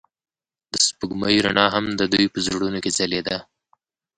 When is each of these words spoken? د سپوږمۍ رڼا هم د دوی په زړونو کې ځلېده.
د 0.71 0.73
سپوږمۍ 0.87 1.35
رڼا 1.45 1.65
هم 1.75 1.85
د 1.99 2.01
دوی 2.13 2.25
په 2.33 2.39
زړونو 2.45 2.79
کې 2.83 2.91
ځلېده. 2.97 3.37